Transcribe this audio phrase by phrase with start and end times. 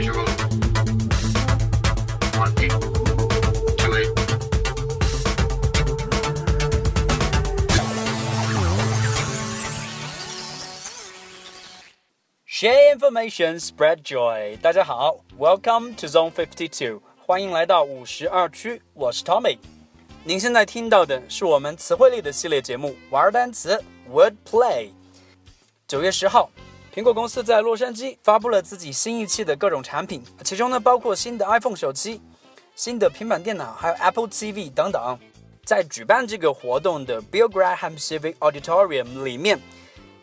[0.00, 0.24] visual.
[2.40, 4.08] One, two, eight.
[12.46, 14.56] Share information, spread joy。
[14.62, 19.58] 大家好，Welcome to Zone Fifty Two，欢迎来到五十二区，我是 Tommy。
[20.24, 24.88] 您现在听到的是我们词汇类的系列节目《玩单词 Word Play》。
[25.86, 26.50] 九月十号，
[26.92, 32.20] 苹果公司在洛杉矶发布了自己新一期的各种产品，其中呢包括新的 iPhone 手机、
[32.74, 35.16] 新的平板电脑，还有 Apple TV 等等。
[35.64, 39.60] 在举办这个活动的 Bill Graham Civic Auditorium 里面，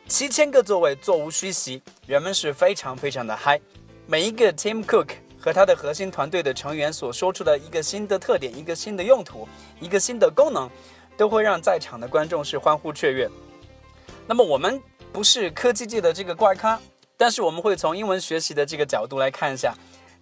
[0.09, 3.61] 七千个座位座无虚席，人们是非常非常的嗨。
[4.05, 9.47] 每一个 Tim Cook 和他的核心团队的成员所说出的一个新的特点、一个新的用途、
[9.79, 10.69] 一个新的功能，
[11.15, 13.29] 都会让在场的观众是欢呼雀跃。
[14.27, 14.81] 那么我们
[15.17, 16.79] 不是科技界的这个怪咖，
[17.17, 19.73] 但是我们会从英文学习的这个角度来看一下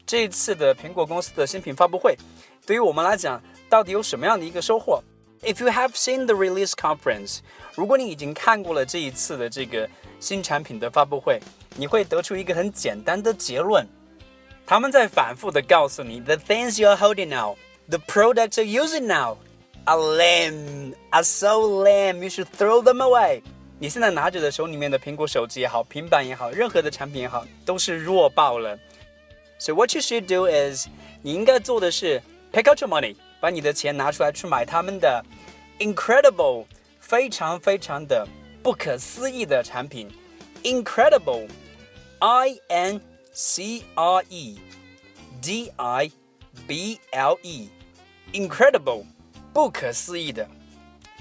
[0.08, 2.18] 这一次的苹果公司的新品发布会，
[2.66, 5.04] 对于我们来讲到底有什么样的一个收获
[5.42, 7.40] ？If you have seen the release conference，
[7.76, 9.90] 如果你已经看过了这一次的这个
[10.22, 11.42] 新产品的发布会，
[11.76, 13.86] 你会得出一个很简单的结论。
[14.66, 17.58] 他们在反复的告诉你，the things you're holding now,
[17.90, 19.36] the products you're using now。
[19.88, 23.44] A lame, are so lame, you should throw them away。
[23.78, 28.80] 你现在拿着的手里面的苹果手机也好，平板也好，任何的产品也好，都是弱爆了。
[29.60, 30.88] So what you should do is，
[31.22, 32.22] 你应该做的是
[32.54, 35.24] pick out your money，把你的钱拿出来去买他们的
[35.80, 36.66] incredible，
[37.02, 38.26] 非常非常的
[38.64, 40.10] 不可思议的产品
[40.64, 43.02] ，incredible，I N
[43.34, 44.58] C R E
[45.42, 46.12] D I
[46.66, 49.04] B L E，incredible，
[49.54, 50.48] 不可思议的。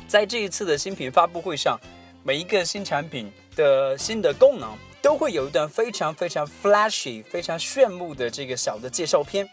[0.06, 1.80] 在这一次的新品发布会上，
[2.26, 9.46] 每一个新产品的新的功能都会有一段非常非常 flashy、非常炫目的这个小的介绍片，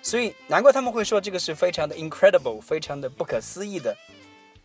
[0.00, 3.94] 所以难怪他们会说这个是非常的 incredible、非常的不可思议的。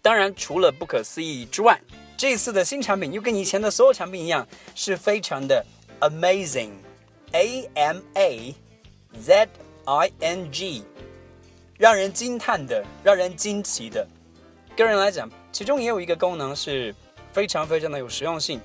[0.02, 1.78] 当然，除了不可思议之外，
[2.16, 5.62] 这次的新产品又跟以前的所有产品一样，是非常的
[6.00, 8.56] amazing，A M A
[9.20, 9.50] Z
[9.84, 10.86] I N G，
[11.78, 14.08] 让人惊叹的，让人惊奇的。
[14.78, 16.96] 个人来讲，其中也有一个功能是
[17.32, 18.62] 非常非常的有实用性。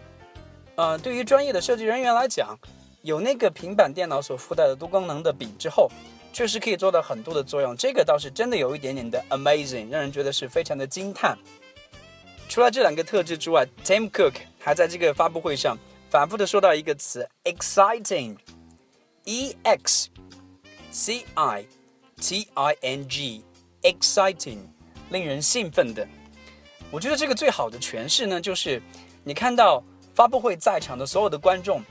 [0.74, 2.58] 呃，对于专业的设计人员来讲，
[3.02, 5.90] 有那个平板电脑所附带的多功能的笔之后，
[6.32, 7.74] 确实可以做到很多的作用。
[7.76, 11.38] 这个倒是真的有一点点的 amazing，让人觉得是非常的惊叹。
[12.48, 15.78] 除了这两个特质之外，Tim Cook 还在这个发布会上
[16.10, 20.10] 反复的说到一个词 exciting，e x
[20.90, 21.66] c i
[22.20, 24.58] t i n g，exciting，
[25.10, 26.06] 令人兴奋的。
[26.90, 28.80] 我觉得这个最好的诠释呢，就是
[29.24, 29.82] 你看到
[30.14, 31.82] 发布会在场的所有的观众，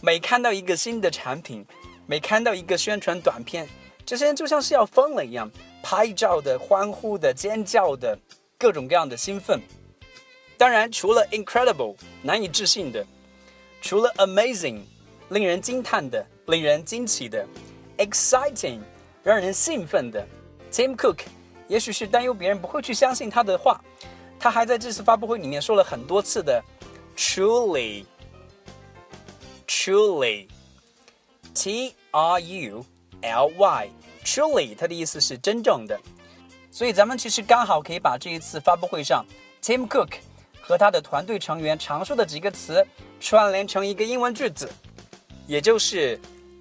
[0.00, 1.64] 每看到一个新的产品，
[2.06, 3.68] 每看到一个宣传短片，
[4.04, 5.50] 这些人就像是要疯了一样，
[5.82, 8.18] 拍照的、欢呼的、尖叫的，
[8.58, 9.60] 各种各样的兴奋。
[10.58, 13.06] 当然，除了 incredible 难以置信的，
[13.80, 14.80] 除了 amazing
[15.30, 17.46] 令人惊叹的、令人惊奇的
[17.96, 18.80] ，exciting
[19.22, 20.26] 让人兴奋的
[20.70, 21.20] ，Tim Cook
[21.68, 23.82] 也许是担忧别人不会去相信他的话。
[24.40, 26.64] 他还在这次发布会里面说了很多次的
[27.14, 28.06] truly
[29.66, 30.48] truly
[31.54, 32.86] T R U
[33.20, 33.90] L Y
[34.24, 36.00] truly，它的意思是真正的。
[36.70, 39.26] 所以咱们其实刚好可以把这一次发布会上
[39.62, 40.14] Tim Cook
[40.62, 42.86] 和他的团队成员常说的几个词
[43.20, 44.70] 串联成一个英文句子，
[45.46, 46.18] 也就是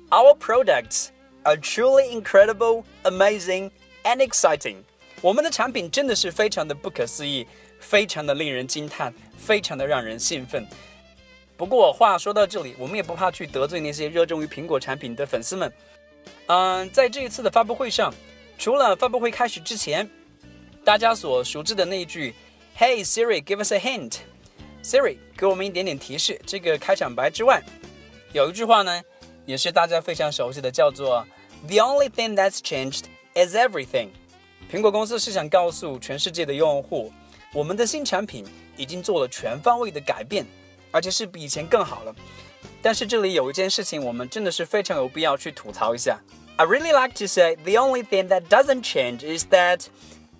[0.10, 1.10] Our products
[1.44, 3.72] are truly incredible, amazing,
[4.04, 4.78] and exciting。
[5.22, 7.48] 我们的产品真的是非常的不可思议。
[7.80, 10.66] 非常的令人惊叹，非常的让人兴奋。
[11.58, 15.72] 不过话说到这里，我们也不怕去得罪那些热衷于苹果产品的粉丝们。
[16.48, 18.14] 嗯，在这一次的发布会上，
[18.58, 20.10] 除了发布会开始之前，
[20.86, 22.34] 大家所熟知的那一句
[22.78, 27.62] “Hey Siri, give us a hint”，Siri 给我们一点点提示这个开场白之外，
[28.32, 29.02] 有一句话呢，
[29.46, 31.28] 也是大家非常熟悉的，叫做
[31.68, 33.04] “The only thing that's changed
[33.36, 34.10] is everything”。
[34.72, 37.12] 苹果公司是想告诉全世界的用户。
[37.53, 38.45] 我们的新产品
[38.77, 40.45] 已经做了全方位的改变，
[40.91, 42.15] 而且是比以前更好了。
[42.83, 46.21] 但是这里有一件事情，我们真的是非常有必要去吐槽一下。
[46.57, 49.87] I really like to say the only thing that doesn't change is that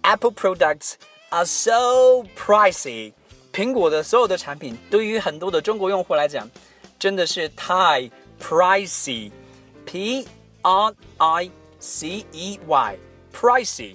[0.03, 0.95] Apple products
[1.31, 3.15] are so pricey。
[3.53, 6.51] 苹果的所有的产品对于很多的中国用户来讲，
[6.99, 8.11] 真的是太
[8.41, 10.27] pricey，p
[10.63, 13.95] r i c e y，pricey，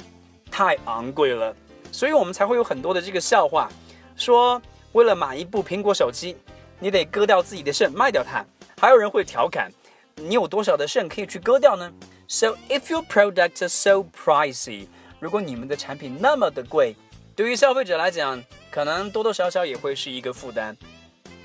[0.50, 1.56] 太昂贵了。
[1.95, 3.71] 所以我们才会有很多的这个笑话，
[4.17, 4.61] 说
[4.95, 6.37] 为了买一部苹果手机，
[6.81, 8.45] 你得割掉自己的肾卖掉它。
[8.77, 9.71] 还有人会调侃
[10.17, 11.93] 你有多少的肾可以去割掉呢
[12.27, 14.89] ？So if your product is so pricey，
[15.21, 16.97] 如果你们的产品那么的贵，
[17.37, 18.43] 对于消费者来讲，
[18.73, 20.77] 可能多多少少也会是一个负担。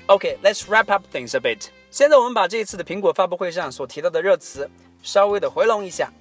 [0.06, 1.68] OK，let's、wrap up things a bit。
[1.92, 4.68] 现在我们把这一次的苹果发布会上所提到的热词
[5.00, 6.12] 稍微的回笼一下。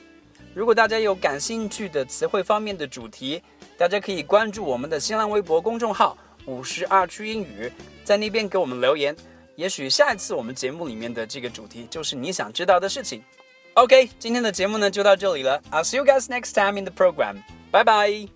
[0.53, 3.43] 如果大家有感兴趣的词汇方面的主题，
[3.77, 6.17] 大家可以关注我们的新浪微博公众号
[6.47, 7.69] “五十二区英语”，
[8.05, 9.13] 在那边给我们留言。
[9.57, 13.21] 也许下一次我们节目里面的这个主题就是你想知道的事情。
[13.74, 15.60] OK，今天的节目呢就到这里了。
[15.70, 17.42] I'll see you guys next time in the program.
[17.70, 18.28] Bye bye.